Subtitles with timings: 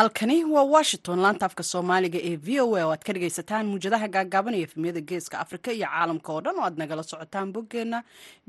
[0.00, 4.08] halkani waa washington laanta afka soomaaliga ee v o a oo aad ka dhagaysataan muujadaha
[4.16, 7.98] gaagaaban iyo efemyada geeska afrika iyo caalamka oo dhan oo aad nagala socotaan boggeenna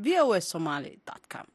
[0.03, 0.91] v o a somaly
[1.31, 1.47] com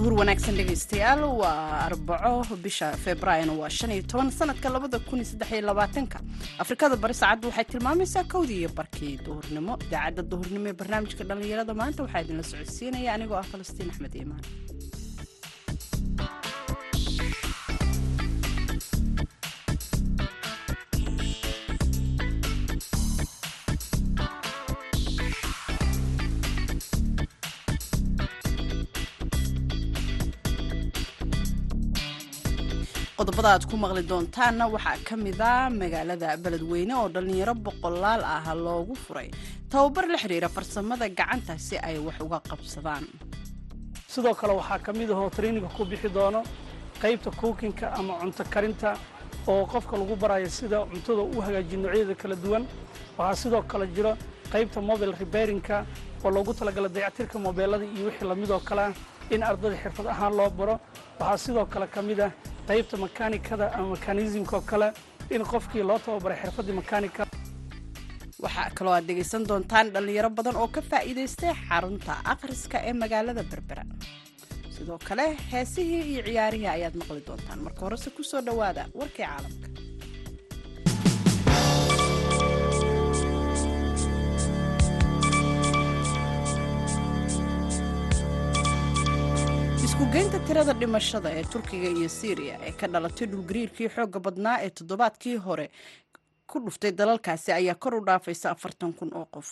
[0.00, 5.50] duhur wanaagsan dhegaystayaal waa arbaco bisha februaarna waa shan iyo toban sanadka labada kun saddex
[5.52, 6.18] iyo labaatanka.
[6.62, 9.72] Afrikada bari saacaddu waxay tilmaamaysaa kowdii iyo barkii duhurnimo.
[9.86, 14.42] Idaacadda duhurnimo ee barnaamijka dhallinyarada maanta waxaa idinla socodsiinaya anigoo ah falastiin axmed iimaan
[33.40, 38.54] qodobada aad ku maqli doontaanna waxaa ka mid a magaalada beledweyne oo dhallinyaro boqolaal ah
[38.54, 39.30] loogu furay.
[39.70, 43.04] Tababar la xidhiira farsamada gacanta si ay wax uga qabsadaan.
[44.12, 46.42] Sidoo kale waxaa ka mid ahoo traininga ku bixi doono
[47.00, 48.90] qaybta kuukinka ama cunto karinta
[49.48, 52.64] oo qofka lagu barayo sida cuntada u hagaajiyo noocyada kala duwan.
[53.18, 54.12] Waxaa sidoo kale jiro
[54.52, 55.86] qaybta mobile reberinka
[56.24, 58.92] oo loogu talagala dayactirka mobeelada iyo wixii lamidoo kalea
[59.30, 60.74] in ardada xirfad ahaan loo baro.
[61.20, 62.32] Waxaa sidoo kale ka mid ah
[62.70, 64.88] qaybta makaanikada ama mekanismkao kale
[65.34, 67.22] in qofkii loo tababaray xirfaddii makaanika.
[68.44, 73.84] Waxaa kaloo aad dhegaysan doontaan dhallinyaro badan oo ka faa'iidaystay xarunta akhriska ee magaalada berbera.
[74.74, 77.58] Sidoo kale heesihii iyo ciyaarihii ayaad maqli doontaan.
[77.66, 79.68] Marka horese ku soo dhowaada warkii caalamka
[90.20, 95.36] iskugeynta tirada dhimashada ee turkiga iyo siiriya ee ka dhalatay dhulgariirkii xoogga badnaa ee toddobaadkii
[95.46, 95.66] hore
[96.50, 99.50] ku dhuftay dalalkaasi ayaa kor u dhaafaysa afartan kun oo qof.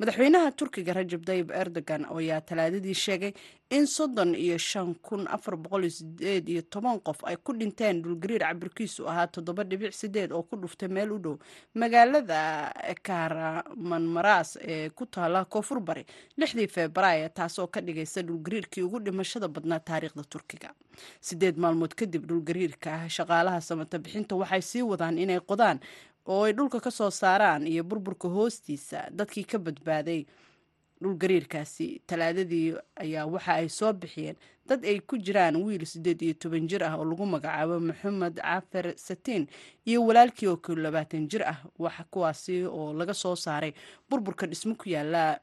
[0.00, 3.32] Madaxweynaha turkiga rajab tayib erdogan ayaa talaadadii sheegay
[3.70, 8.02] in soddon iyo shan kun afar boqol iyo sideed iyo toban qof ay ku dhinteen
[8.02, 11.36] dhulgariir cabirkiisu ahaa toddoba dhibic sideed oo ku dhuftay meel u dhow
[11.74, 12.72] magaalada
[13.02, 16.04] karamanmaras ee ku taala koonfur bari
[16.36, 20.70] lixdii februaayo taasoo ka dhigaysa dhulgariirkii ugu dhimashada badnaa taariikhda turkiga.
[21.20, 25.78] Sideed maalmood kadib dhulgariirka shaqaalaha samata bixinta waxay sii wadaan inay qodaan
[26.26, 30.24] oo ay dhulka ka soo saaraan iyo burburka hoostiisa dadkii ka badbaaday
[31.02, 34.36] dhulgariirkaasi talaadadii ayaa waxa ay soo bixiyeen.
[34.66, 38.92] Dad ay ku jiraan wiil siddeed iyo toban jir ah oo lagu magacaabo maxamed cafer
[38.96, 39.46] satiin
[39.86, 43.72] iyo walaalkii oo ko labaatan jir ah wax kuwaasi oo laga soo saaray
[44.10, 45.38] burburka dhismo ku yaalla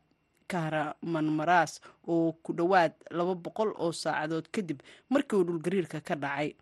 [0.47, 6.53] kahramanmaras oo ku dhowaad laba boqol oo saacadood kadib markii uu dhulgariirka ka dhacay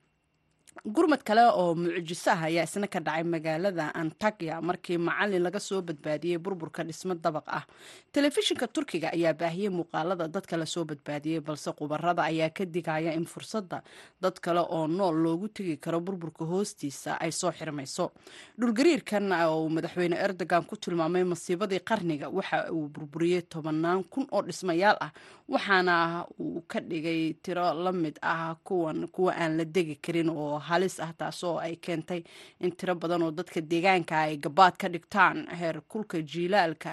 [0.81, 5.81] gurmad kale oo mucjiso ah ayaa isna ka dhacay magaalada antakya markii macalin laga soo
[5.81, 7.63] badbaadiyey burburka dhismo dabaq ah.
[8.11, 13.25] Telefishinka turkiga ayaa baahiyey muuqaalada dadka la soo badbaadiyey balse khubarada ayaa ka digaya in
[13.25, 13.83] fursadda
[14.21, 18.11] dad kale oo nool loogu tegi karo burburka hoostiisa ay soo xirmayso.
[18.59, 24.97] Dhulgariirkan uu madaxweyne erdogan ku tilmaamay masiibadii qarniga waxa uu burburiyey tobanaan kun oo dhismayaal
[24.99, 25.11] ah
[25.47, 30.59] waxaana uu ka dhigay tiro la mid ah kuwan kuwa aan la degi karin oo
[30.69, 32.21] halis ah taasoo ay keentay
[32.65, 36.91] in tiro badan oo dadka deegaanka ay gabaad ka dhigtaan heer kulka jiilaalka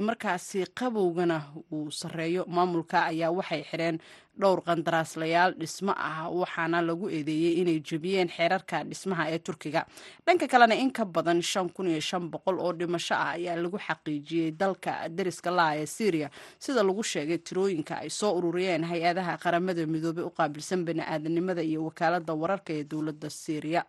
[0.00, 1.42] markaasi qabowgana
[1.72, 3.98] uu sareeyo maamulka ayaa waxay xireen
[4.38, 9.86] dhowr qandaraaslayaal dhismo ah waxaana lagu eedeeyey inay jebiyeen xeerarka dhismaha ee turkiga.
[10.26, 15.86] Dhanka kalena in ka badan oo dhimasho ah ayaa lagu xaqiijiyey dalka dariska laha ee
[15.86, 21.84] syriya sida lagu sheegay tirooyinka ay soo ururiyeen hay'adaha qaramada midoobey u qaabilsan bani-aadanimada iyo
[21.88, 23.84] wakaalada wararka ee dowladda syriya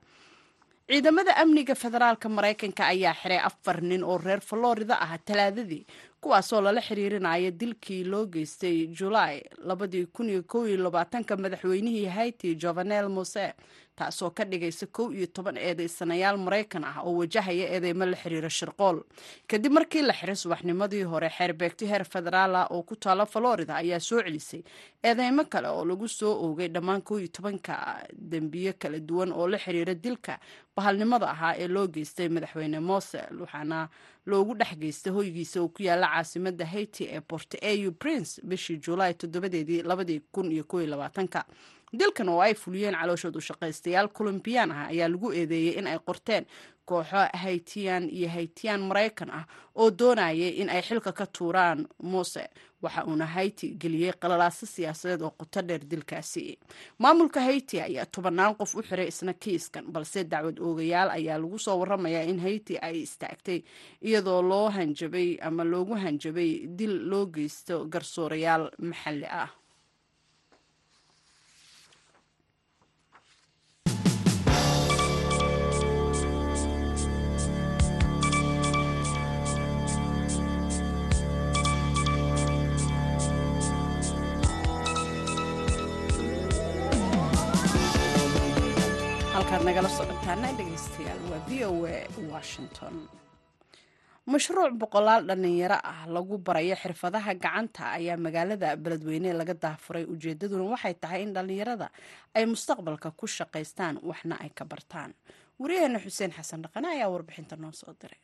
[0.89, 5.85] ciidamada amniga federaalka maraykanka ayaa xiray afar nin oo reer florida ah talaadadii
[6.21, 12.55] kuwaasoo lala xiriirinaya dilkii loo geystay julaay labadii kun iyo kow iyo labaatanka madaxweynihii haiti
[12.55, 13.53] jovenel mose
[13.95, 19.03] taasoo ka dhigaysa kow iyo toban eedaysanayaal maraykan ah oo wajahaya eedeymo la xiriira shirqool.
[19.47, 24.21] Kadib markii la xiray subaxnimadii hore xeerbeegti heer federaala oo ku taala florida ayaa soo
[24.21, 24.63] celisay.
[25.03, 29.57] Eedeymo kale oo lagu soo oogay dhammaan kow iyo tobanka dembiyo kala duwan oo la
[29.57, 30.39] xiriira dilka
[30.75, 33.87] bahalnimada ahaa ee loo geystay madaxweyne mosel waxaana
[34.25, 39.13] loogu dhex geystay hoygiisa oo ku yaalla caasimada haiti ee port au prince bishii julaay
[39.13, 41.45] toddobadeedii labadii kun iyo kow iyo labaatanka
[41.99, 46.45] dilkan oo ay fuliyeen calooshoodu shaqaystayaal colombiyaan ah ayaa lagu eedeeyey in ay qorteen
[46.85, 49.45] kooxo haytiyan iyo haytiyan maraykan ah
[49.75, 52.43] oo doonayay in ay xilka ka tuuraan muuse
[52.81, 56.59] waxa uuna hayti geliyey qalalaaso siyaasadeed oo qoto dheer dilkaasi.
[57.01, 61.79] Maamulka hayti ayaa tobanaan qof u xiray isna kiiskan balse dacwad oogayaal ayaa lagu soo
[61.79, 63.59] waramayaa in hayti ay istaagtay
[64.01, 69.49] iyadoo loo hanjabay ama loogu hanjabay dil loo geysto garsoorayaal maxalli ah
[89.65, 91.97] nagala socotaana dhegeystayaal waa v o a
[92.33, 92.95] washington
[94.33, 100.93] mashruuc boqolaal dhallinyaro ah lagu barayo xirfadaha gacanta ayaa magaalada beledweyne laga daafuray ujeedaduna waxay
[101.03, 101.87] tahay in dhallinyarada
[102.37, 105.11] ay mustaqbalka ku shaqaystaan waxna ay ka bartaan.
[105.61, 108.19] Wariyaheena xuseen xasan dhaqane ayaa warbixinta noo soo diray.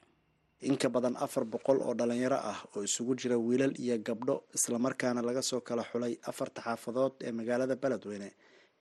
[0.69, 5.21] In ka badan afar boqol oo dhalinyaro ah oo isugu jira wiilal iyo gabdho islamarkaana
[5.21, 8.29] laga soo kala xulay afarta xaafadood ee magaalada beledweyne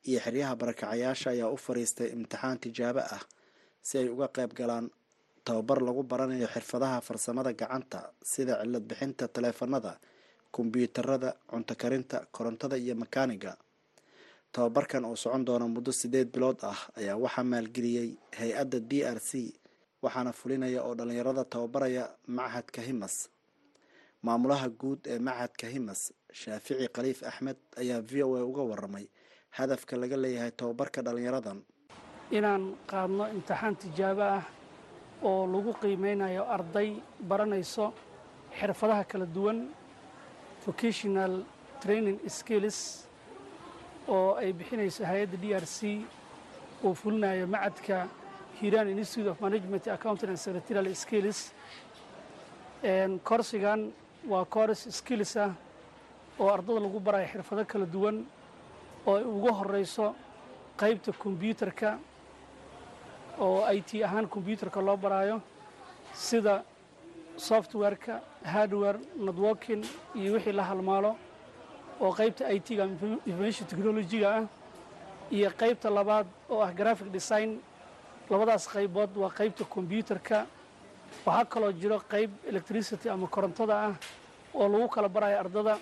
[0.08, 3.22] iyo xeryaha barakacayaasha ayaa u fariistay imtixaan tijaabo ah
[3.86, 4.86] si ay uga qayb galaan
[5.44, 8.00] tababar lagu baranayo xirfadaha farsamada gacanta
[8.32, 9.92] sida cilad bixinta taleefanada
[10.54, 13.52] kombyuutarada cunto karinta korontada iyo makaaniga.
[14.52, 18.08] Tababarkan oo socon doona muddo sideed bilood ah ayaa waxaa maalgeliyey
[18.38, 19.54] hay'adda d r c
[20.02, 23.28] waxaana fulinaya oo dhalinyarada tababaraya machadka himas
[24.26, 26.00] maamulaha guud ee machadka himas
[26.40, 29.06] shaafici khaliif axmed ayaa v o a uga waramay
[29.58, 31.58] hadafka laga leeyahay tababarka dhalinyaradan
[32.38, 34.44] inaan qaadno imtixaan tijaabo ah
[35.28, 36.88] oo lagu qiimeynayo arday
[37.30, 37.86] baranayso
[38.58, 39.58] xirfadaha kala duwan
[40.66, 41.32] vocational
[41.82, 42.78] training skills
[44.08, 46.06] oo ay bixinayso hay'adda d r c
[46.84, 48.08] oo fulinayo macadka
[48.60, 51.38] hiran institute of management accounting and secretarial skills
[53.28, 53.80] korsigan
[54.32, 55.52] waa kors skills ah
[56.40, 58.16] oo ardada lagu barayo xirfado kala duwan
[59.06, 60.14] oo ay ugu horeyso
[60.80, 61.98] qaybta kombyuutarka
[63.38, 65.40] oo i t ahaan kombyuutarka loo baraayo
[66.12, 66.64] sida
[67.36, 69.82] softwareka hardware networking
[70.14, 71.16] iyo wixii la halmaalo
[72.00, 72.84] oo qaybta i t-ga
[73.26, 74.44] information technology-ga ah
[75.30, 77.60] iyo qaybta labaad oo ah graphic design.
[78.30, 80.46] Labadaas qaybood waa qaybta kombyuutarka
[81.26, 83.94] waxaa kaloo jiro qayb electricity ama korontada ah
[84.54, 85.78] oo lagu kala barayo ardada.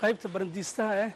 [0.00, 1.10] Qaybta barandiistaha ah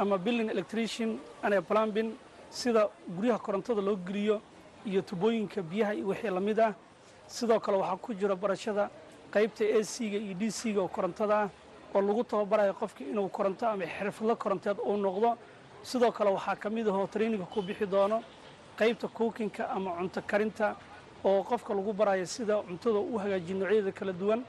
[0.00, 2.10] ama building electrician and plumbing
[2.50, 4.40] sida guryaha korontada loo geliyo
[4.86, 6.74] iyo tubooyinka biyaha iyo wixii la mid ah.
[7.26, 8.90] Sidoo kale waxaa ku jiro barashada
[9.32, 11.48] qaybta a c-ga iyo d c-ga oo korontada ah
[11.94, 15.36] oo lagu tababarayo qofki inuu koronto ama xirfadlo koronteed uu noqdo.
[15.82, 18.22] Sidoo kale waxaa ka mid ahoo traininga ku bixi doono
[18.78, 20.76] qaybta cookinka ama cunto karinta
[21.24, 24.42] oo qofka lagu barayo sida cuntada u hagaajiyo noocyada kala duwan.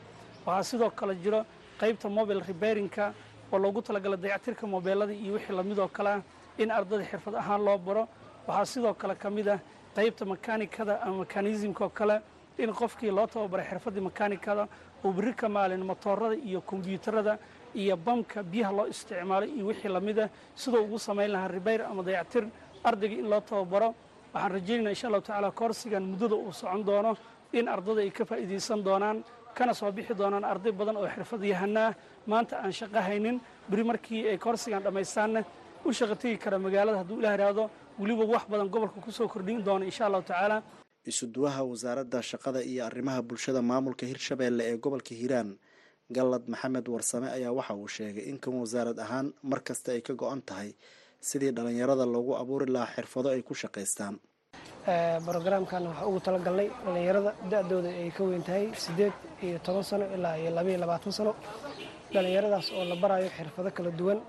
[0.46, 1.46] Waxaa sidoo kale jiro
[1.80, 3.14] qaybta mobile repairingka
[3.52, 6.22] oo loogu talagala dayactirka mobeelada iyo wixii lamidoo kale ah
[6.58, 8.08] in ardada xirfad ahaan loo baro.
[8.48, 9.60] Waxaa sidoo kale ka mid ah
[9.96, 12.22] qaybta makaanikada ama mekanismka oo kale
[12.58, 14.68] in qofkii loo tababaray xirfaddii makaanikada
[15.04, 17.38] uu berri ka maalin motoorada iyo kombyuutarada
[17.76, 21.82] iyo bamka biyaha loo isticmaalo iyo wixii la mid ah sidoo ugu samayn lahaa ribayr
[21.82, 22.44] ama dayactir
[22.84, 23.96] ardayga in loo tababaro.
[24.34, 27.18] Waxaan rajaynayna insha allahu tacaala koorsigan muddada uu socon doono
[27.54, 29.24] in ardada ay ka faa'iidaysan doonaan
[29.58, 31.90] kana soo bixi doonaan arday badan oo xirfad yahanaa.
[32.32, 33.38] Maanta aan shaqo haynin
[33.70, 35.42] beri markii ay koorsigan dhammaystaanna
[35.86, 37.64] u shaqo tegi kara magaalada hadduu ilah ihahdo
[38.00, 40.58] weliba wax badan gobolka ku soo kordhin doona insha allahu tacaala.
[41.12, 45.50] Isuduwaha wasaaradda shaqada iyo arrimaha bulshada maamulka hirshabeelle ee gobolka hiiraan
[46.16, 50.14] gallad maxamed warsame ayaa waxa uu sheegay in kan wasaarad ahaan mar kasta ay ka
[50.14, 50.70] go-an tahay
[51.30, 54.16] sidii dhalinyarada loogu abuuri lahaa xirfado ay ku shaqaystaan
[54.86, 60.38] brogaraamkan waxaa ugu talagalnay dhallinyarada da-dooda ay ka weyn tahay siddeed iyo toban sano ilaa
[60.38, 61.36] iyo labaiyo labaatan sano.
[62.14, 64.20] Dhallinyaradaas oo la barayo xirfado kala duwan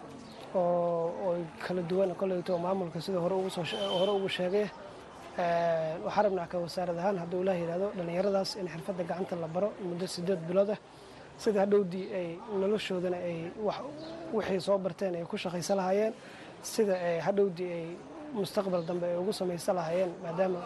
[0.55, 3.35] oo kala duwan koleyto maamulka sida hore
[4.13, 4.67] ugu sheegay.
[6.05, 10.07] Waxaa rabnaa ka wasaarad ahaan hadduu ilaah yidhahdo dhallinyaradaas in xirfadda gacanta la baro muddo
[10.07, 10.79] siddeed bilood ah.
[11.39, 12.29] Sida hadhowdii ay
[12.61, 13.39] noloshoodana ay
[14.37, 16.13] wixii soo barteen ay ku shaqaysan lahaayeen.
[16.63, 16.95] Sida
[17.27, 17.87] hadhowdii ay
[18.39, 20.61] mustaqbal dambe ay ugu samaysan lahaayeen maadaama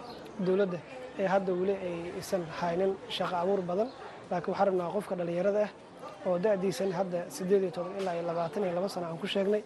[0.47, 0.79] dowladda
[1.23, 1.75] ee hadda weli
[2.19, 3.89] aysan haynin shaqo abuur badan.
[4.31, 5.71] Laakiin waxaa rabnaa qofka dhallinyarada ah
[6.29, 9.63] oo da-diisan hadda siddeed iyo toban ilaa iyo labaatan iyo laba sano aan ku sheegnay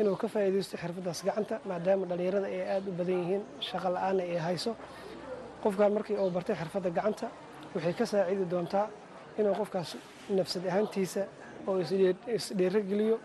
[0.00, 4.36] inuu ka faa'iidaysto xirfaddaas gacanta maadaama dhallinyarada ay aada u badan yihiin shaqo la'aanna ay
[4.46, 4.72] hayso.
[5.62, 7.26] Qofkan markii uu bartay xirfadda gacanta
[7.74, 8.86] waxay ka saacidi doontaa
[9.38, 9.90] inuu qofkaas
[10.38, 11.22] nafsad ahaantiisa
[11.68, 11.74] oo
[12.36, 13.16] isdheerogeliyo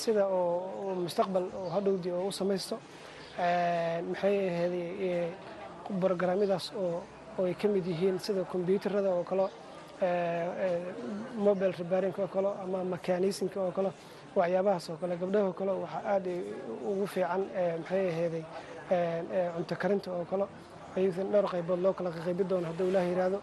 [0.00, 2.76] sida oo mustaqbal oo hadhowdii oo u samaysto
[3.38, 4.74] maxay ahayd
[6.00, 7.02] brogaraamyadaas oo
[7.44, 9.46] ay ka mid yihiin sida kombyuutarada oo kale
[11.36, 13.90] mobile rebarinka oo kale ama mekanismka oo kale
[14.36, 16.26] waxyaabahaas oo kale gabdhaha oo kale waxaa aad
[16.90, 17.42] ugu fiican
[17.80, 18.44] maxay aheeday
[19.54, 20.46] cunto karinta oo kale.
[20.96, 23.38] Ayuusan dhowr qaybood loo kala qaybi doono hadduu ilaah yidhaahdo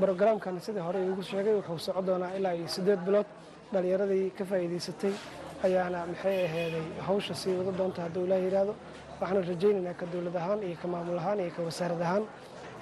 [0.00, 3.26] brogramkan sidii hore iigu sheegay wuxuu soco doonaa ilaa iyo siddeed bilood.
[3.72, 5.12] Dhallinyaradii ka faa'iidaysatay
[5.66, 8.74] ayaana maxay aheeday hawsha sii wada doonta hadduu ilaah yidhaahdo
[9.20, 12.24] waxaan rajaynaynaa ka dowlad ahaan iyo ka maamul ahaan iyo ka wasaarad ahaan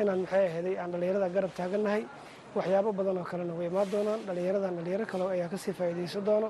[0.00, 2.02] inaan maxay aheeday aan dhallinyarada garab taagannahay
[2.56, 6.48] waxyaabo badan oo kalena way imaan doonaan dhallinyaradan dhallinyaro kale ayaa ka sii faa'iidaysan doono.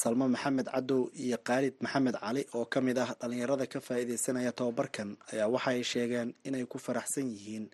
[0.00, 5.08] Salmo maxamed cadow iyo khaalid maxamed cali oo ka mid ah dhallinyarada ka faa'iidaysanaya tobabarkan
[5.32, 7.66] ayaa waxay sheegeen inay ku faraxsan yihiin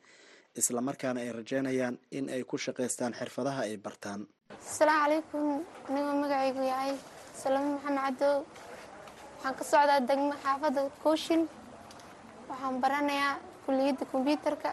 [0.60, 4.20] islamarkaana ay rajeynayaan in ay ku shaqaystaan xirfadaha ay bartaan.
[4.60, 5.44] Asalaamu calaykum
[5.88, 6.92] anigoo magacaygu yahay?
[7.42, 8.36] Salamo maxamed cadow
[9.46, 11.42] waxaan ka socdaa degmo xaafadda kooshin
[12.48, 13.34] waxaan baranayaa
[13.64, 14.70] kulliyadda kombyuutarka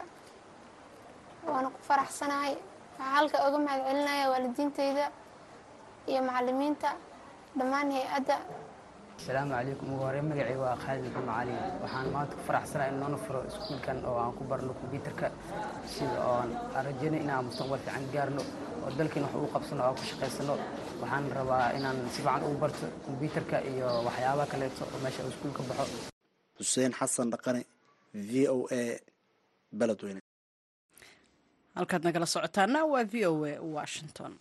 [1.48, 2.54] waana ku faraxsanahay
[2.98, 5.06] waxaan halka oga mahad celinaya waalidiintayda
[6.10, 6.90] iyo macalimiinta
[7.58, 8.36] dhammaan hay'adda
[9.18, 11.54] asalaamu calaykum ugu horey magacay waa khaalid maxamed cali
[11.84, 15.28] waxaan maanta ku faraxsanahay in noona furo iskuulkan oo aan ku barno kombyuutarka
[15.94, 18.42] sida oon aan inaan mustaqbal fiican gaarno
[18.84, 20.54] oo dalkiina wax ugu qabsano oo aan ku shaqaysano
[21.02, 25.62] waxaan rabaa inaan si fiican ugu barto kombyuutarka iyo waxyaabaha kaleeto oo meesha iskuul ka
[25.70, 25.98] baxo.
[26.58, 27.62] Xuseen xasan dhaqane
[28.30, 28.82] v o a
[29.80, 30.20] beledweyne.
[31.78, 34.32] Halkaad nagala socotaana waa v o a washington.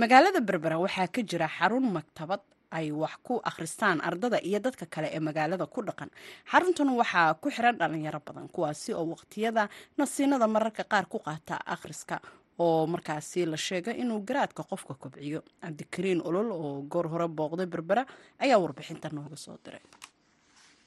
[0.00, 5.08] Magaalada berbera waxaa ka jira xarun maktabad ay wax ku akhristaan ardada iyo dadka kale
[5.14, 6.10] ee magaalada ku dhaqan.
[6.50, 9.68] Xaruntan waxaa ku xiran dhalinyaro badan kuwaasi oo waqtiyada
[9.98, 12.20] nasiinada mararka qaar ku qaata akhriska
[12.58, 15.40] oo markaasi la sheega inuu garaadka qofka kobciyo.
[15.62, 18.06] Cabdikariin olol oo goor hore booqday berbera
[18.38, 19.80] ayaa warbixinta nooga soo diray.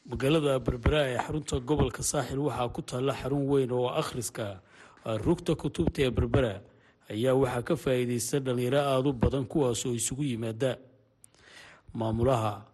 [0.10, 4.62] Magaalada berbera ee xarunta gobolka saaxil waxaa ku taalla xarun weyn oo akhriska
[5.26, 6.54] rugta kutubta ee berbera
[7.14, 10.78] ayaa waxaa ka faa'iidaysta dhalinyaro aada u badan kuwaasoo isugu yimaada
[11.94, 12.66] maamulaha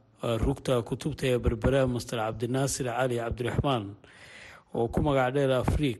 [0.45, 3.95] rugta kutubta ee berbera master cabdinaasir cali cabdiraxmaan
[4.73, 5.99] oo ku magac dheer afriik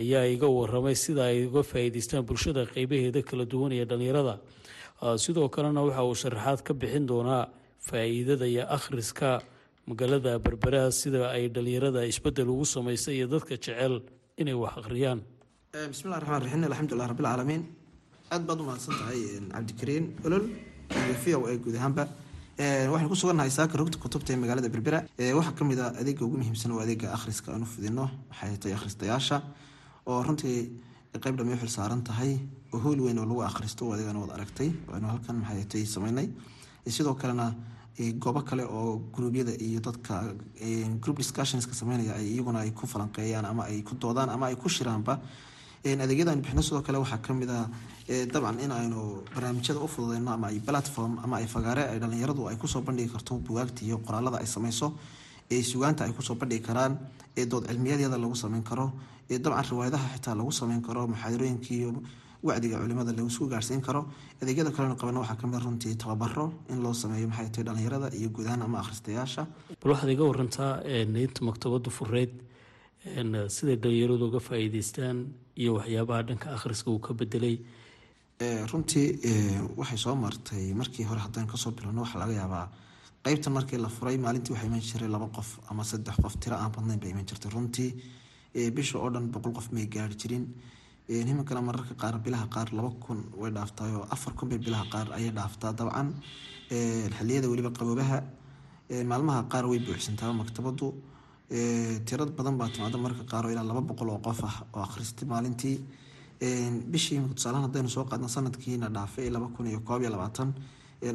[0.00, 4.34] ayaa iga waramay sida ay uga faa'iidaystaan bulshada qeybaheeda kala duwan ee dhalinyarada
[5.24, 7.48] sidoo kalena waxa uu sharaxaad ka bixin doonaa
[7.88, 9.42] faa'iidada iyo akhriska
[9.88, 13.94] magaalada berbera sida ay dhalinyarada isbeddel ugu samaysa iyo dadka jecel
[14.40, 15.20] inay wax akhriyaan.
[15.92, 17.62] Bismillahi raxmaan raxiim alxamdulilah rabbilcaalamiin
[18.34, 19.20] aad baad u mahadsan tahay
[19.54, 20.44] cabdikariin olol
[21.26, 22.04] iyo o a guud ahaanba
[22.58, 26.36] waxaynu ku sugannahay saaka rugta kutubta ee magaalada berbera waxaa ka mid a adeega ugu
[26.40, 28.08] muhiimsan oo adeega akhriska aanu fidino.
[28.30, 29.42] Waxay tahay akhristayaasha
[30.06, 30.72] oo runtii
[31.22, 32.40] qeyb dhami xil saaran tahay.
[32.72, 34.72] Oo howl weyn oo lagu akhristo adeegan wad aragtay.
[34.88, 36.28] Waanu halkan maxay tay sameynay.
[36.88, 37.54] Sidoo kalena
[38.22, 40.24] goobo kale oo gruubyada iyo dadka
[41.00, 44.68] group discussionska sameynaya ay iyaguna ay ku falanqeeyaan ama ay ku doodaan ama ay ku
[44.68, 45.20] shiraanba
[45.94, 47.68] adeegyadan bixino sidoo kale waxaa ka mid ah
[48.32, 52.56] dabcan in aynu barnaamijyada u fududeyno ama ay platform ama ay fagaare ay dhalinyaradu ay
[52.56, 54.92] ku soo bandhigi karto bugaagta iyo qoraalada ay sameyso
[55.70, 56.98] sugaanta ay ku soo bandhigi karaan
[57.50, 58.92] dood cilmiyadeeda lagu sameyn karo
[59.30, 61.90] dabcan riwaayadaha xitaa lagu sameyn karo muxaadarooyinka iyo
[62.42, 64.06] wacdiga culimada lagu gaarsiin karo.
[64.42, 68.28] Adeegyada kalena qabana waxaa ka mid runtii tababaro in loo sameeyo maxay tahay dhalinyarada iyo
[68.30, 69.46] guud ahaan ama akhristayaasha?
[69.82, 72.30] Bal waxaad iga warantaa inta maktabada fureyd
[73.06, 75.18] siday dhalinyaradu uga faa'iideystaan
[75.56, 77.58] iyo waxyaabaha dhanka akhriska uu ka bedelay.
[78.40, 79.20] Runtii
[79.76, 82.68] waxay soo martay markii hore haddaynu ka soo bilowno waxaa laga yaabaa
[83.24, 86.72] qeybtan markii la furay maalintii waxaa iman jiray laba qof ama saddex qof tiro aan
[86.72, 87.94] badnayn bay iman jirtay runtii.
[88.74, 90.44] Bisha oo dhan boqol qof may gaari jirin.
[91.08, 95.12] Nimankana mararka qaar bilaha qaar laba kun way dhaaftaay oo afar kun bay bilaha qaar
[95.14, 96.08] ayay dhaaftaa dabcan
[97.18, 98.18] xiliyada weliba qaboobaha
[99.10, 100.94] maalmaha qaar way buuxsantaa maktabadu
[101.48, 105.26] tirad badan baa timaada mararka qaar oo ilaa laba boqol oo qof ah oo akhristay
[105.28, 105.76] maalintii.
[106.92, 110.54] Bishii tusaalahan haddaynu soo qaadna sanadkiina dhaafay laba kun iyo koob iyo labaatan.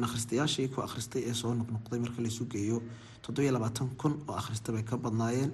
[0.06, 2.82] Akhristayaashii ku akhristay ee soo noqnoqday marka laysu geeyo.
[3.22, 5.50] Toddobiyo labaatan kun oo akhrista bay ka badnaayeen.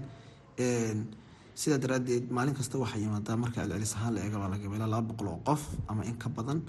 [1.55, 5.07] Sidaa daraadeed maalin kasta waxaa yimaadaa marka celcelis ahaan la eega baa laga ilaa laba
[5.11, 6.63] boqol oo qof ama in ka badan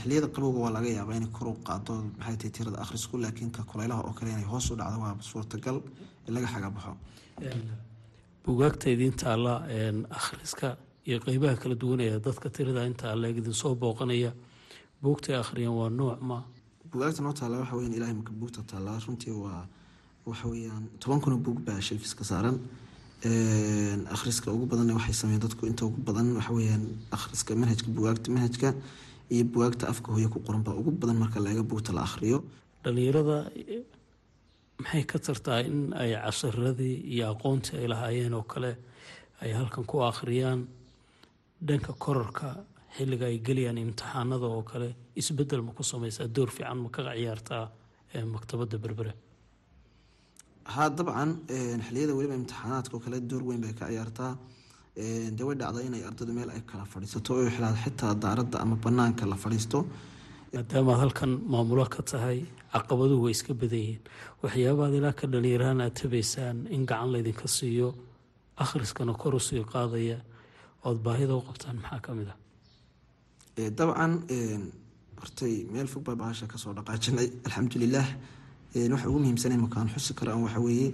[0.00, 3.62] xiliyada qabowga waa laga yaabaa inay kor u qaado maxay tahay tirada akhrisku laakiin ka
[3.70, 5.76] kuleylaha oo kale inay hoos u dhacdo waa suurtagal
[6.26, 6.92] in laga xagabaxo
[8.44, 9.54] bugaagta idiin taalla
[10.18, 10.68] akhriska
[11.08, 14.32] iyo qeybaha kala duwan ee dadka tirada intaa leeg idin soo booqanaya
[15.02, 16.38] buugtay akhriyaan waa nooc ma
[16.92, 19.62] bugaagta noo taalla waxa weyan ilahay marka buugta taallaa runtii waa
[20.28, 22.56] waxa weeyaan toban kuna buug baa shelfiska saaran.
[24.14, 26.84] Akhriska ugu badan waxay sameeyeen dadku inta ugu badan waxa weeyaan
[27.16, 28.68] akhriska manhajka bugaagta manhajka
[29.34, 32.38] iyo bugaagta afka hooye ku qoran baa ugu badan marka laga buugta la akhriyo.
[32.84, 33.36] Dhalinyarada
[34.82, 38.70] maxay ka tartaa in ay casharadii iyo aqoontii ay lahaayeen oo kale
[39.42, 40.60] ay halkan ku akhriyaan
[41.68, 42.48] dhanka korarka
[42.96, 44.88] xilliga ay gelayaan imtixaanada oo kale
[45.20, 47.64] isbeddel ma ku samaysaa door fiican ma kaga ciyaartaa
[48.34, 49.12] maktabadda berbera
[50.74, 51.30] haa dabcan
[51.86, 54.32] xiliyada weliba imtixaanaadka oo kale door weyn bay ka ciyaartaa
[55.36, 59.24] dee way dhacda inay ardaydu meel ay kala fadhiisato oo xilaa xitaa daaradda ama banaanka
[59.32, 59.78] la fadhiisto.
[60.54, 62.38] Maadaamaad halkan maamulo ka tahay
[62.74, 64.02] caqabaduhu way iska badan yihiin
[64.42, 67.88] waxyaabaad ilaa ka dhalinyaraan aad tabaysaan in gacan laydinka siiyo
[68.64, 70.18] akhriskana kor u sii qaadaya
[70.88, 72.38] ood baahida u qabtaan maxaa ka mid ah?
[73.78, 74.12] Dabcan
[75.20, 78.08] hortay meel fog baa bahasha ka soo dhaqaajinay alxamdulilaah
[78.92, 80.88] waxa ugu muhiimsanay makaan xusi karo an waxa weeye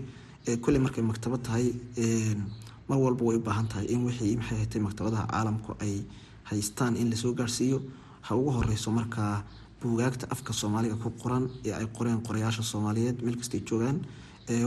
[0.64, 1.66] kulley markay maktabad tahay
[2.88, 5.94] mar walba way u baahan tahay in wixii maxay hatay maktabadaha caalamku ay
[6.50, 7.78] haystaan in la soo gaarhsiiyo
[8.26, 9.34] ha ugu horeyso markaa
[9.80, 13.98] buugaagta afka soomaaliga ku qoran ee ay qoreen qorayaasha soomaaliyeed meel kastay joogaan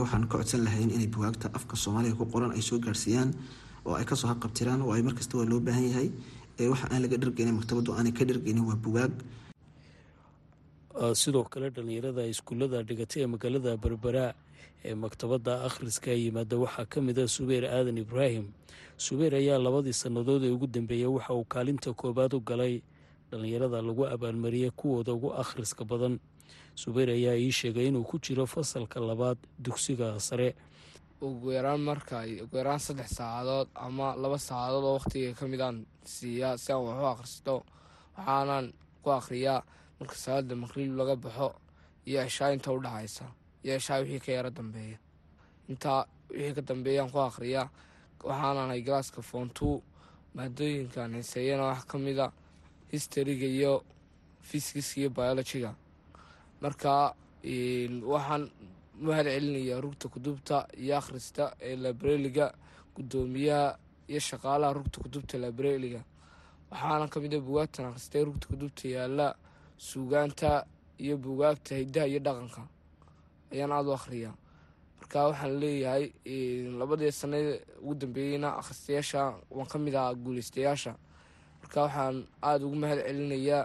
[0.02, 3.30] waxaan ka codsan lahayn inay buugaagta afka soomaaliga ku qoran ay soo gaarsiiyaan
[3.88, 6.08] oo ay ka soo haqabtiraan oo ay markasta loo baahan yahay.
[6.72, 9.12] Waxa aan laga dhargeynin maktabaddu aanay ka dhargeynin waa buugaag.
[11.22, 14.24] Sidoo kale dhalinyarada iskuullada dhigatay ee magaalada berbera
[14.84, 18.46] ee maktabadda akhriska yimaada waxaa ka mid ah subeer aadan ibraahim.
[18.96, 22.82] Subeer ayaa labadii sannadood ee ugu dambeeyey waxa uu kaalinta koowaad u galay
[23.30, 26.18] dhalinyarada lagu abaalmariyey kuwooda ugu akhriska badan.
[26.74, 30.54] Subeer ayaa ii sheegay inuu ku jiro fasalka labaad dugsiga sare.
[31.20, 35.86] Ugu yaraan marka ugu yaraan saddex saacadood ama laba saacadood oo wakhtiga ka mid aan
[36.04, 37.54] siiyaa si aan wax u akhristo
[38.16, 38.66] waxaanaan
[39.02, 39.62] ku akhriyaa
[39.98, 41.48] marka salaada maqriib laga baxo
[42.06, 43.24] iyo cishaa inta u dhexaysa
[43.68, 44.98] iyo cishaa wixii ka yaro dambeeya
[45.70, 47.68] intaa wixii ka dambeeyaan ku akhriyaa
[48.24, 49.76] waxaanahay galaaska foontuu
[50.34, 52.26] maadooyinkan xiseeyana wax ka mida
[52.92, 53.84] histariga iyo
[54.48, 55.70] fiskiska iyo biologiga
[56.62, 57.14] marka
[58.12, 58.50] waxaan
[59.06, 62.46] mahad celinayaa rugta kutubta iyo akhrista ee labreliga
[62.96, 63.78] guddoomiyaha
[64.10, 66.02] iyo shaqaalaha rugta kutubta labreliga
[66.70, 69.26] waxaana ka mid a bugaagtan akhristay rugta kutubta yaalla
[69.78, 70.66] suugaanta
[70.98, 72.62] iyo bugaagta hidaha iyo dhaqanka
[73.52, 74.34] ayaan aada u akhriyaa.
[75.00, 76.04] Marka waxaan leeyahay
[76.80, 79.20] labadii sanada ugu dambeeyeyna akhristayaasha
[79.56, 80.92] waan ka mid ahaa guuleystayaasha
[81.62, 83.64] marka waxaan aada ugu mahad celinayaa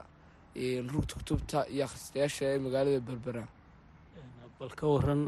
[0.94, 3.44] rugta kutubta iyo akhristayaasha ee magaalada berbera.
[4.60, 5.22] Bal ka waran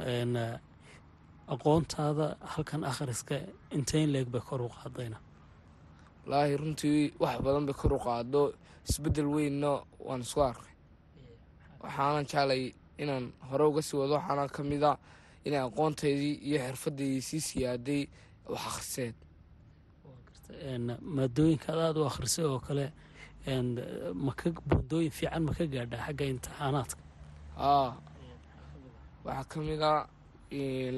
[1.53, 3.35] aqoontaada halkan akhriska
[3.77, 5.17] inteyn leeg bay kor u qaadayna.
[6.25, 8.41] Walaahi runtii wax badan bay kor u qaado
[8.89, 9.71] isbeddel weynna
[10.07, 10.73] waan isku arkay.
[11.81, 12.63] Waxaanan jeclay
[12.97, 14.97] inaan hore uga sii wado waxaana ka mid a
[15.45, 18.01] inay aqoontaydii iyo xirfadeydii sii siyaaday
[18.49, 19.15] wax akhriseed.
[21.15, 22.91] Maadooyinkaad aada u akhrisay oo kale
[24.13, 27.01] maka buundooyin fiican ma ka gaadhaa xagga imtixaanaadka?
[27.57, 27.97] Haa
[29.25, 30.07] waxaa ka mid a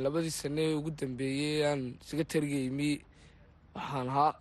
[0.04, 3.02] labadii sane ugu dambeeyey aan secretariga imi
[3.76, 4.32] waxaan ahaa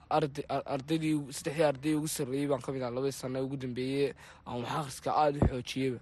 [0.74, 4.12] ardaydii saddexdii arday ugu sarreeyey baan ka mid aha labadii sane ugu dambeeyey
[4.46, 6.00] aan wax akhriska aada u xoojiyeyba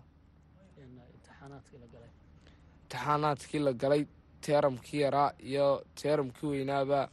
[2.83, 4.03] imtixaanaadkii la galay.
[4.45, 5.67] Teeramkii yaraa iyo
[6.01, 7.09] teeramkii weynaaba.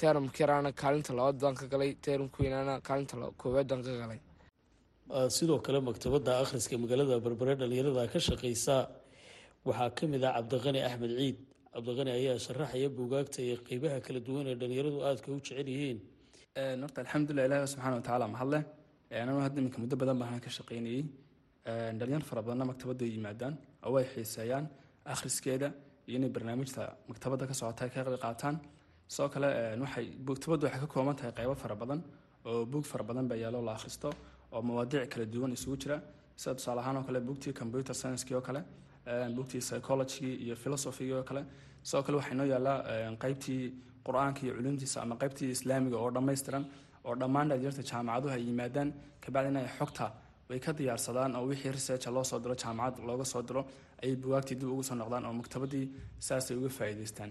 [0.00, 4.20] Teeramkii yaraana kaalinta labaad baan ka galay teeramkii weynaana kaalinta koowaad baan ka galay.
[5.36, 8.76] Sidoo kale maktabadda akhriska magaalada berbere dhalinyarada ka shaqeysa
[9.66, 11.36] waxaa ka mid ah cabdiqani axmed ciid.
[11.74, 15.98] Cabdiqani ayaa sharaxaya buugaagta iyo qeybaha kala duwan ee dhalinyaradu aadka u jecel yihiin.
[16.82, 18.58] Horta alxamdulilah ilahi subxana watacaala mahadle
[19.22, 21.02] anuu hadda iminka muddo badan baan ka shaqeynayey
[21.98, 23.54] dhalinyar fara badanna maktabadda yimaadaan
[23.86, 24.64] oo ay xiiseeyaan
[25.12, 25.68] akhriskeeda
[26.08, 28.56] iyo inay barnaamijta maktabadda ka socota ka qayb qaataan
[29.12, 29.48] sidoo kale
[29.82, 32.00] waxay maktabaddu waxay ka kooban tahay qeybo fara badan
[32.48, 34.08] oo buug fara badan baa yaallo la akhristo
[34.52, 35.96] oo mawaadiic kala duwan isugu jira
[36.40, 38.60] sida tusaale ahaan oo kale buugtii computer science-kii oo kale
[39.36, 41.42] buugtii psychologigii iyo philosophygii oo kale
[41.88, 42.78] sidoo kale waxaa inoo yaallaa
[43.22, 43.62] qeybtii
[44.06, 46.64] qur'aanka iyo culuumtiisa ama qeybtii islaamiga oo dhammaystiran
[47.06, 48.88] oo dhammaan dhalinyarta jaamacaduhu ay yimaadaan
[49.24, 50.06] kabacdina ay xogta
[50.52, 53.62] way ka diyaarsadaan oo wixii researcha loo soo diro jaamacad looga soo diro
[54.02, 55.84] ayay bugaagtii dib ugu soo noqdaan oo maktabadii
[56.26, 57.30] saasay uga faa'iidaystaan.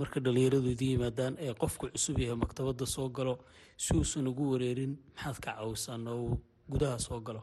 [0.00, 3.34] Marka dhalinyaradu idin yimaadaan ee qofku cusub yahay maktabadda soo galo
[3.84, 6.34] si uusan ugu wareerin maxaad ka caawisaan oo uu
[6.72, 7.40] gudaha soo galo?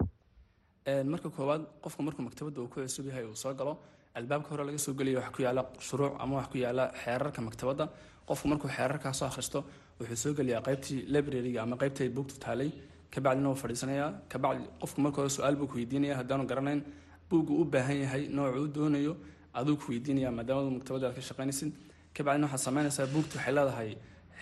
[1.11, 3.73] Marka koowaad qofku markuu maktabadda uu ku cusub yahay uu soo galo
[4.17, 7.85] albaabka hore laga soo gelaya wax ku yaalla shuruuc ama wax ku yaalla xeerarka maktabadda.
[8.27, 9.59] Qofku markuu xeerarkaa soo akhristo
[9.99, 12.69] wuxuu soo gelayaa qaybtii librariga ama qaybtii buugtu taalay
[13.13, 16.81] kabacdina wuu fadhiisanayaa kabacdi qofku marka hore su'aal buu ku weydiinaya haddaanu garanayn
[17.29, 19.13] buuggu u baahan yahay noocuu doonayo
[19.59, 21.71] aduu ku weydiinaya maadaama maktabadda aad ka shaqaynaysid.
[22.15, 23.91] Kabacdina waxaad samaynaysaa buugtu waxay leedahay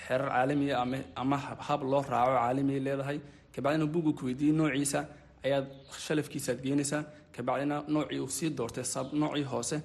[0.06, 0.76] xeerar caalamiya
[1.22, 3.18] ama hab loo raaco caalamiya leedahay.
[3.56, 5.00] Kabacdina buuggu ku weydiiyey noociisa
[5.46, 5.66] ayaad
[6.06, 7.02] shalafkiisaad geynaysaa
[7.36, 8.84] kabacdina noocii uu sii doortay
[9.22, 9.78] noocii hoose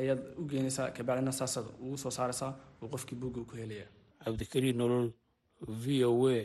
[0.00, 2.50] ayaad u geynaysaa kabacdina saasaad ugu soo saaraysaa
[2.82, 3.86] uu qofkii buugga ku helaya
[4.24, 5.06] cabdikariin nolol
[5.82, 6.40] v o a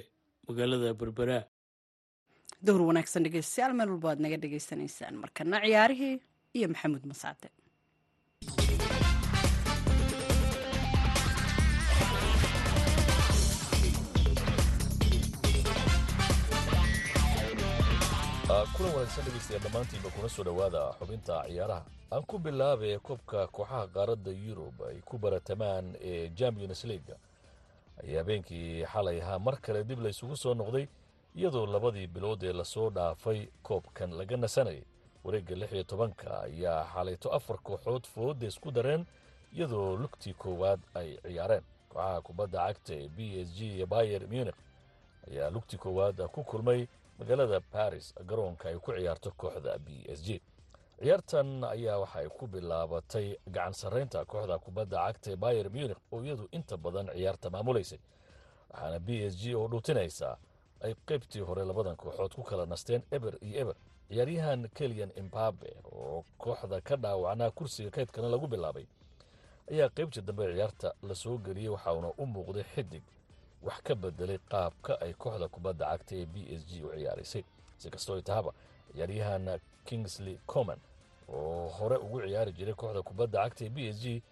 [0.47, 1.37] magaalada berbera
[2.67, 5.15] dowr wanaagsan dhegeystayaal meel walba aad naga dhegeysanaysaan.
[5.23, 6.15] Markana ciyaarihii
[6.57, 7.47] iyo maxamuud masaade
[18.77, 21.83] kulan wanaagsan dhegeystayaal dhammaantiinba kuna soo dhowaada xubinta ciyaaraha.
[22.11, 27.15] Aan ku bilaabay koobka kooxaha qaaradda yurub ay ku baratamaan ee champions leaga
[28.03, 29.39] ayaa habeenkii xalay ahaa.
[29.39, 30.87] Mar kale dib laysugu soo noqday
[31.35, 34.83] iyadoo labadii bilood ee la soo dhaafay koobkan laga nasanayay
[35.23, 39.05] wareegga lix iyo tobanka ayaa xalayto afar kooxood fooda isku dareen
[39.53, 41.63] iyadoo lugtii koowaad ay ciyaareen.
[41.89, 44.55] Kooxaha kubadda cagta ee b s g iyo bayer munich
[45.31, 46.87] ayaa lugtii koowaad ku kulmay
[47.19, 50.41] magaalada baris garoonka ay ku ciyaarto kooxda b s g.
[50.99, 56.23] Ciyaartan ayaa waxa ay ku bilaabatay gacan sarraynta kooxda kubadda cagta ee bayer munich oo
[56.23, 57.99] iyadu inta badan ciyaarta maamulaysay
[58.69, 60.37] waxaana b s g oo dhuutinaysaa
[60.81, 63.75] ay qaybtii hore labadan kooxood ku kala nasteen eber iyo eber
[64.09, 68.85] ciyaaryahan keliyan imbabe oo kooxda ka dhaawacnaa kursiga kaydkana lagu bilaabay
[69.71, 73.03] ayaa qaybtii dambe ciyaarta la soo geliyey waxauna u muuqday xidig
[73.63, 77.43] wax ka bedelay qaabka ay kooxda kubadda cagta ee b s g u ciyaaraysay
[77.77, 78.51] si kastoo ay tahaba
[78.93, 80.79] ciyaaryahan kingsley coman
[81.29, 84.23] oo hore ugu ciyaari jiray kooxda kubadda cagta ee b s g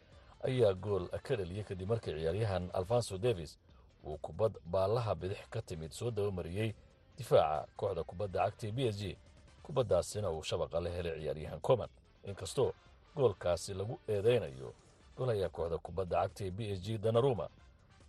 [0.48, 3.58] ayaa gool ka dhaliyey kadib markii ciyaaryahan alfonso davis
[4.08, 6.74] uu kubad baallaha bidix ka timid soo dabamariyey
[7.18, 9.18] difaaca kooxda kubadda cagta ee b s g.
[9.64, 11.90] Kubaddaasina uu shabaqa la helay ciyaaryahan coman
[12.24, 12.72] inkastoo
[13.16, 14.74] goolkaasi lagu eedaynayo
[15.18, 17.50] golaya kooxda kubadda cagta ee b s g danaruma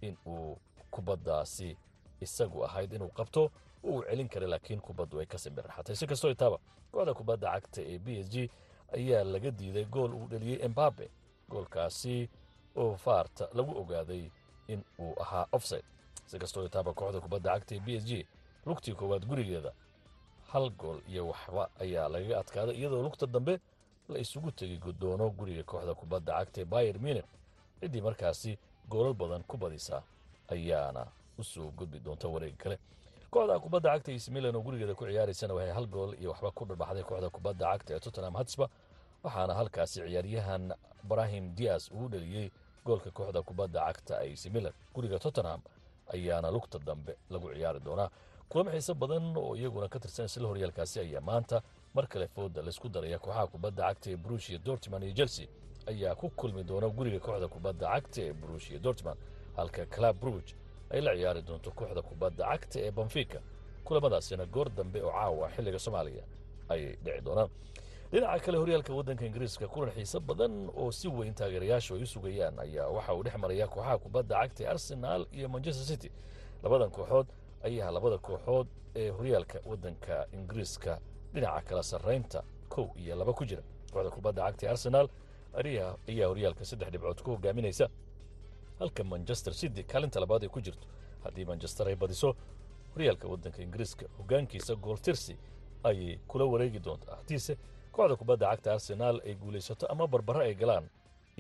[0.01, 0.57] in uu
[0.91, 1.77] kubaddaasi
[2.21, 3.51] isagu ahayd inuu qabto
[3.85, 6.59] uu celin kara laakiin kubaddu ay ka simbirraxatay si kastoo itaaba
[6.93, 8.51] kooxda kubadda cagta ee b s g
[8.97, 11.11] ayaa laga diiday gool uu dheliyey embabe
[11.49, 12.29] goolkaasi
[12.77, 14.31] oo faarta lagu ogaaday
[14.69, 15.85] in uu ahaa offside.
[16.27, 18.27] Si kastoo itaaba kooxda kubadda cagta ee b s g
[18.67, 19.73] lugtii koowaad gurigeeda
[20.53, 23.55] hal gool iyo waxba ayaa lagaga adkaaday iyadoo lugta dambe
[24.09, 27.25] la isugu tegi gudoono guriga kooxda kubadda cagta ee bayer munich.
[27.81, 28.59] Ciddii markaasi
[28.91, 30.03] goolal badan ku badisa
[30.49, 31.07] ayaana
[31.39, 32.77] u soo gudbi doonta wareega kale.
[33.31, 36.65] Kooxda kubadda cagta is milan oo gurigeeda ku ciyaaraysana waxay hal gool iyo waxba ku
[36.65, 38.67] dharbaxday kooxda kubadda cagta ee tottenham hatsba
[39.25, 40.73] waxaana halkaasi ciyaaryahan
[41.09, 42.51] brahim dias uu dheliyey
[42.89, 44.73] goolka kooxda kubadda cagta ac milan.
[44.95, 45.61] Guriga tottenham
[46.15, 48.09] ayaana lugta dambe lagu ciyaari doonaa.
[48.51, 51.57] Kulamo xiise badan oo iyaguna ka tirsan isla horyaalkaasi ayaa maanta
[51.95, 53.19] mar kale fooda laysku daraya.
[53.19, 55.47] Kooxaha kubadda cagta ee brushia dortman iyo chelsea
[55.91, 59.17] ayaa ku kulmi doona guriga kooxda kubadda cagta ee brushia dortman
[59.57, 60.53] halka club bruge
[60.91, 63.39] ay la ciyaari doonto kooxda kubadda cagta ee banfika
[63.85, 66.25] kulamadaasina goor dambe oo caawa xilliga soomaaliya
[66.73, 67.49] ayay dhici doonaan
[68.13, 72.59] dhinaca kale horyaalka waddanka ingiriiska kulan xiise badan oo si weyn taageerayaashu ay u sugayaan
[72.59, 76.11] ayaa waxa uu dhex maraya kooxaha kubadda cagta ee arsenaal iyo manchester city.
[76.63, 77.27] Labadan kooxood
[77.65, 78.67] ayaa labada kooxood
[78.97, 81.01] ee horyaalka waddanka ingiriiska
[81.35, 83.63] dhinaca kala sarraynta kow iyo laba ku jira.
[83.93, 85.09] Kooxda kubadda cagta arsenaal
[85.55, 87.89] ayaa horyaalka saddex dhibcood ku hogaaminaysa
[88.79, 90.87] halka manchester city kaalinta labaad ay ku jirto.
[91.25, 92.35] Haddii manchester ay badiso
[92.95, 95.37] horyaalka waddanka ingiriiska hoggaankiisa gooltirsi
[95.85, 97.17] ayay kula wareegi doontaa.
[97.17, 97.57] Haddiise
[97.99, 100.87] kooxda kubadda cagta arsenaal ay guulaysato ama barbaro ay galaan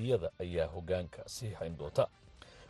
[0.02, 2.04] iyada ayaa hoggaanka sii hayn doonta.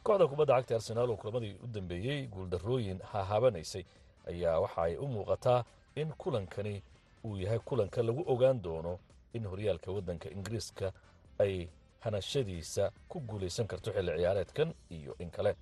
[0.05, 3.85] Kooxda kubadda cagta arsenaal oo kulamadii u dambeeyey guuldarrooyin hahaabanaysay
[4.31, 5.65] ayaa waxa ay u muuqataa
[6.01, 6.83] in kulankani
[7.25, 8.99] uu yahay kulanka lagu ogaan doono
[9.33, 10.93] in horyaalka waddanka ingiriiska
[11.39, 11.69] ay
[12.05, 15.57] hanashadiisa ku guulaysan karto xilli ciyaareedkan iyo in kale.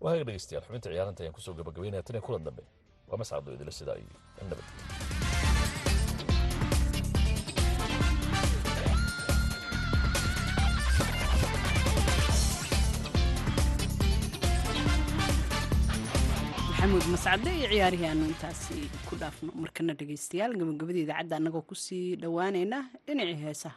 [0.00, 2.62] Waaga dhegeystayaal xubinta ciyaaranta ayaan ku soo gabagabaynaya tan iyo kulan dambe.
[3.08, 4.64] Waa mascado idila sidaa iyo nabad
[17.12, 18.74] mascade iyo ciyaarihii aanu intaasi
[19.08, 23.76] ku dhaafno markana dhegeystayaal gabagabada idaacadda annagoo ku sii dhowaanayna dhinacii heesaha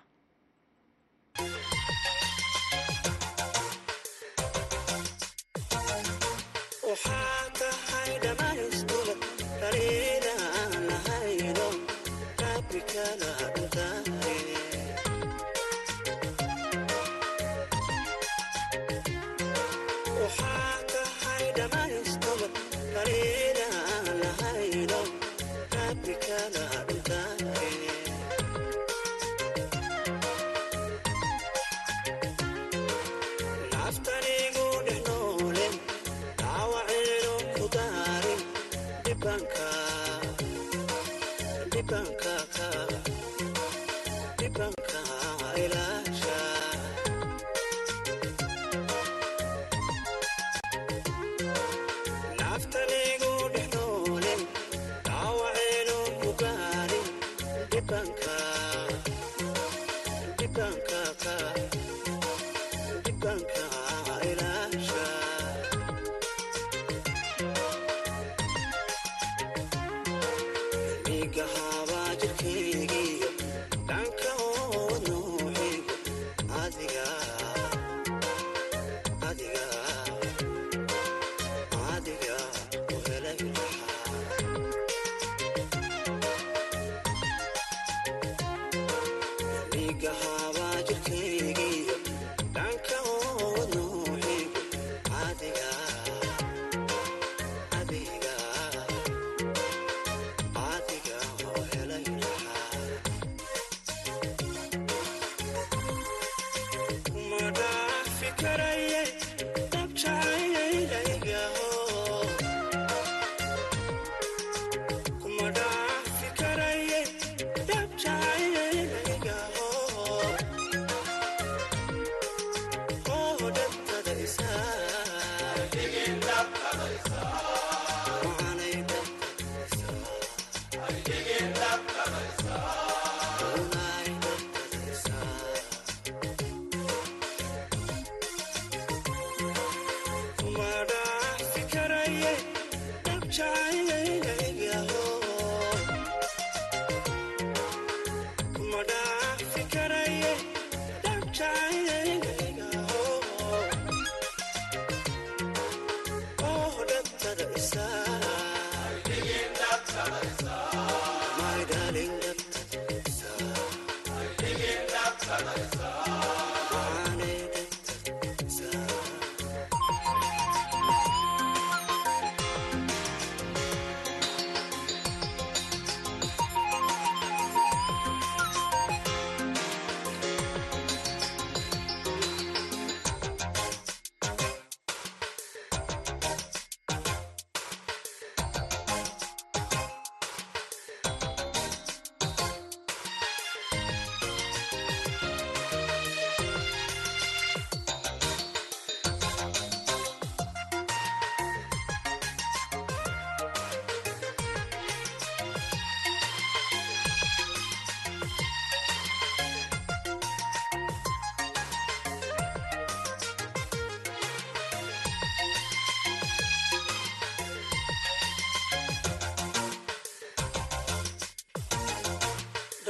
[71.32, 71.81] القهار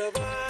[0.02, 0.41] the vibe.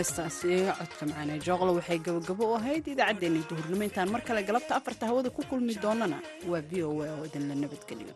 [0.00, 5.04] Heestaasi codka macaane jooqlo waxay gabagabo u ahayd idaacaddeenna duhurnimo intaan mar kale galabta afarta
[5.10, 6.18] hawada ku kulmi doonana.
[6.50, 8.09] Waa v o a oo idinla nabadgeliyo